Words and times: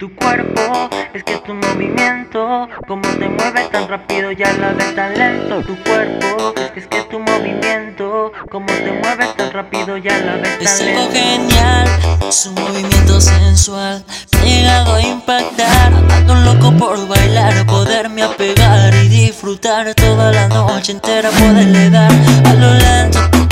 Tu 0.00 0.14
cuerpo 0.14 0.88
es 1.12 1.24
que 1.24 1.38
tu 1.38 1.52
movimiento, 1.54 2.68
como 2.86 3.02
te 3.02 3.28
mueves 3.28 3.68
tan 3.72 3.88
rápido 3.88 4.30
ya 4.30 4.52
la 4.52 4.68
ves 4.68 4.94
tan 4.94 5.12
lento. 5.18 5.60
Tu 5.62 5.76
cuerpo 5.82 6.54
es 6.76 6.86
que 6.86 7.02
tu 7.10 7.18
movimiento, 7.18 8.30
como 8.48 8.66
te 8.66 8.92
mueves 8.92 9.34
tan 9.36 9.50
rápido 9.50 9.96
ya 9.96 10.16
la 10.18 10.36
ves 10.36 10.56
tan 10.56 10.60
lento. 10.60 10.62
Es 10.62 10.80
algo 10.82 11.10
genial, 11.10 11.88
su 12.30 12.52
movimiento 12.52 13.20
sensual 13.20 14.04
me 14.34 14.38
ha 14.38 14.44
llegado 14.44 14.94
a 14.94 15.02
impactar. 15.02 15.92
Ando 16.12 16.34
loco 16.36 16.70
por 16.76 17.08
bailar, 17.08 17.66
poderme 17.66 18.22
apegar 18.22 18.94
y 18.94 19.08
disfrutar 19.08 19.92
toda 19.96 20.30
la 20.30 20.46
noche 20.46 20.92
entera, 20.92 21.28
poderle 21.30 21.90
dar 21.90 22.12
a 22.44 22.54
lo 22.54 22.72
lento 22.72 23.47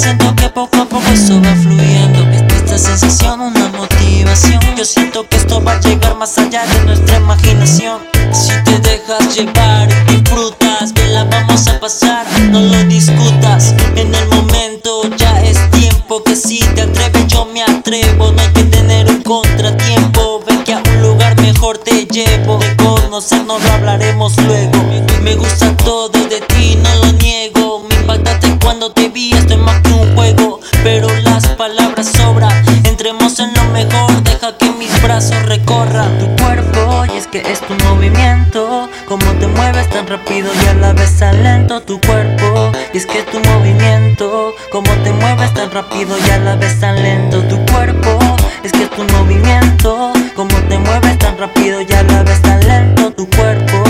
presento 0.00 0.32
que 0.36 0.48
poco 0.50 0.76
a 0.82 0.84
poco 0.84 1.08
esto 1.12 1.40
va 1.42 1.54
fluyendo. 1.56 2.20
Esta 2.54 2.78
sensación, 2.78 3.40
una 3.40 3.68
motivación. 3.70 4.60
Yo 4.76 4.84
siento 4.84 5.28
que 5.28 5.36
esto 5.36 5.62
va 5.62 5.72
a 5.72 5.80
llegar 5.80 6.16
más 6.16 6.38
allá 6.38 6.64
de 6.66 6.84
nuestra 6.84 7.16
imaginación. 7.16 7.98
Si 8.32 8.52
te 8.62 8.78
dejas 8.78 9.34
llevar 9.34 9.88
disfrutas, 10.06 10.92
bien 10.94 11.14
la 11.14 11.24
vamos 11.24 11.66
a 11.66 11.80
pasar. 11.80 12.24
No 12.50 12.60
lo 12.60 12.84
discutas 12.84 13.74
en 13.96 14.14
el 14.14 14.28
momento, 14.28 15.02
ya 15.16 15.40
es 15.42 15.58
tiempo 15.72 16.22
que 16.22 16.36
si 16.36 16.60
te 16.76 16.82
atreves, 16.82 17.26
yo 17.26 17.46
me 17.46 17.62
atrevo. 17.62 18.30
No 18.30 18.40
hay 18.40 18.52
que 18.52 18.64
tener 18.64 19.10
un 19.10 19.22
contratiempo. 19.22 20.44
Ven 20.46 20.62
que 20.62 20.74
a 20.74 20.78
un 20.78 21.02
lugar 21.02 21.40
mejor 21.40 21.76
te 21.78 22.06
llevo. 22.06 22.58
De 22.58 22.76
conocernos 22.76 23.60
lo 23.64 23.72
hablaremos 23.72 24.36
luego. 24.44 24.78
Me 25.22 25.34
gusta 25.34 25.76
todo 25.78 26.10
de 26.10 26.40
ti, 26.42 26.76
no 26.76 26.94
lo 27.04 27.12
niego. 27.14 27.57
Cuando 28.68 28.92
te 28.92 29.08
vi, 29.08 29.32
esto 29.32 29.54
es 29.54 29.60
más 29.60 29.80
que 29.80 29.94
un 29.94 30.14
juego, 30.14 30.60
pero 30.84 31.08
las 31.22 31.48
palabras 31.56 32.06
sobran. 32.06 32.52
Entremos 32.84 33.38
en 33.38 33.54
lo 33.54 33.64
mejor, 33.72 34.22
deja 34.24 34.58
que 34.58 34.70
mis 34.72 34.92
brazos 35.02 35.42
recorran 35.46 36.18
tu 36.18 36.26
cuerpo. 36.44 37.06
Y 37.10 37.16
es 37.16 37.26
que 37.26 37.38
es 37.38 37.62
tu 37.62 37.72
movimiento, 37.86 38.90
como 39.08 39.24
te 39.40 39.46
mueves 39.46 39.88
tan 39.88 40.06
rápido 40.06 40.50
y 40.54 40.66
a 40.66 40.74
la 40.74 40.92
vez 40.92 41.16
tan 41.18 41.42
lento 41.42 41.80
tu 41.80 41.98
cuerpo. 42.02 42.70
Y 42.92 42.98
es 42.98 43.06
que 43.06 43.22
tu 43.22 43.40
movimiento, 43.40 44.54
como 44.70 44.92
te 45.02 45.12
mueves 45.12 45.54
tan 45.54 45.70
rápido 45.70 46.14
y 46.18 46.30
a 46.30 46.38
la 46.38 46.56
vez 46.56 46.78
tan 46.78 47.02
lento 47.02 47.42
tu 47.44 47.56
cuerpo. 47.72 48.18
Es 48.62 48.72
que 48.72 48.84
tu 48.84 49.02
movimiento, 49.16 50.12
como 50.36 50.54
te 50.68 50.76
mueves 50.76 51.16
tan 51.16 51.38
rápido 51.38 51.80
y 51.80 51.90
a 51.94 52.02
la 52.02 52.22
vez 52.22 52.42
tan 52.42 52.60
lento 52.68 53.10
tu 53.12 53.26
cuerpo. 53.30 53.87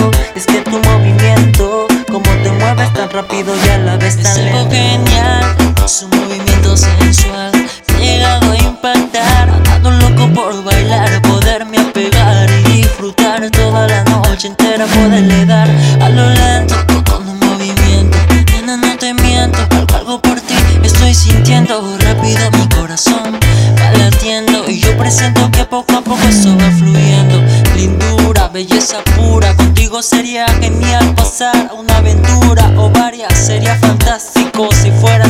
Sensual 6.78 7.52
llegado 8.00 8.52
a 8.52 8.56
impactar. 8.56 9.50
Ando 9.72 9.90
loco 9.90 10.28
por 10.34 10.64
bailar, 10.64 11.20
poderme 11.22 11.78
apegar 11.78 12.48
y 12.68 12.78
disfrutar 12.78 13.50
toda 13.50 13.86
la 13.86 14.04
noche 14.04 14.48
entera, 14.48 14.86
poderle 14.86 15.44
dar 15.46 15.68
a 16.00 16.08
lo 16.08 16.30
lento 16.30 16.76
con 17.10 17.28
un 17.28 17.38
movimiento. 17.38 18.18
Nena, 18.52 18.76
no 18.76 18.96
te 18.96 19.14
miento, 19.14 19.58
algo 19.94 20.20
por 20.20 20.40
ti 20.40 20.54
estoy 20.82 21.14
sintiendo 21.14 21.96
rápido 22.00 22.50
mi 22.52 22.68
corazón 22.68 23.38
va 23.80 23.92
latiendo 23.92 24.68
y 24.68 24.80
yo 24.80 24.96
presento 24.96 25.50
que 25.50 25.64
poco 25.64 25.96
a 25.96 26.00
poco 26.00 26.22
eso 26.28 26.56
va 26.56 26.70
fluyendo. 26.72 27.42
Lindura, 27.76 28.48
belleza 28.48 29.02
pura, 29.16 29.54
contigo 29.54 30.02
sería 30.02 30.46
genial 30.60 31.14
pasar 31.14 31.70
una 31.76 31.98
aventura 31.98 32.72
o 32.76 32.90
varias, 32.90 33.32
sería 33.38 33.76
fantástico 33.76 34.68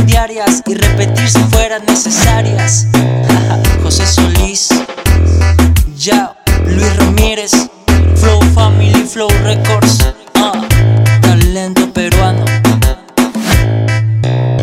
diarias 0.08 0.62
y 0.66 0.74
repetir 0.74 1.28
si 1.28 1.38
fueran 1.50 1.84
necesarias. 1.86 2.86
José 3.82 4.06
Solís, 4.06 4.68
ya, 5.96 6.34
Luis 6.64 6.96
Ramírez, 6.96 7.52
Flow 8.16 8.40
Family, 8.54 9.04
Flow 9.04 9.28
Records, 9.44 10.14
ah, 10.34 10.52
talento 11.20 11.92
peruano. 11.92 12.44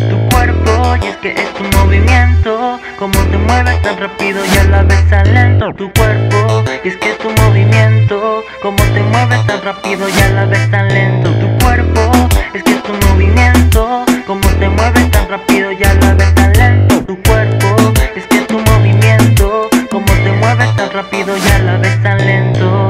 Tu 0.10 0.30
cuerpo, 0.32 0.96
y 1.04 1.08
es 1.08 1.18
que 1.18 1.30
es 1.30 1.54
tu 1.54 1.64
movimiento, 1.78 2.80
como 2.98 3.20
te 3.30 3.38
mueves 3.38 3.82
tan 3.84 3.98
rápido 4.00 4.40
y 4.46 4.58
a 4.58 4.64
la 4.66 4.84
vez 4.84 5.10
tan 5.10 5.32
lento. 5.32 5.72
Tu 5.74 5.92
cuerpo, 5.94 6.64
y 6.84 6.88
es 6.88 6.98
que 6.98 7.12
es 7.12 7.18
tu 7.20 7.30
movimiento, 7.44 8.44
como 8.64 8.78
te 8.78 9.00
mueves 9.00 9.46
tan 9.46 9.62
rápido 9.62 10.10
y 10.10 10.22
a 10.22 10.30
la 10.30 10.46
vez 10.46 10.72
tan 10.72 10.88
lento. 10.88 11.30
Tu 11.34 11.64
cuerpo, 11.64 12.12
es 12.54 12.64
que 12.64 12.72
es 12.72 12.84
tu 12.84 12.94
movimiento, 13.08 14.05
como 14.26 14.48
te 14.60 14.68
mueves 14.68 15.12
tan 15.12 15.30
rápido, 15.30 15.72
ya 15.74 15.94
la 15.94 16.16
ves 16.16 16.34
tan 16.34 16.52
lento 16.54 17.00
Tu 17.06 17.16
cuerpo, 17.22 17.94
es 18.16 18.26
que 18.26 18.42
tu 18.42 18.58
movimiento 18.58 19.70
Como 19.92 20.06
te 20.06 20.32
mueves 20.32 20.76
tan 20.76 20.92
rápido, 20.92 21.38
ya 21.38 21.60
la 21.60 21.78
ves 21.78 22.02
tan 22.02 22.18
lento. 22.18 22.85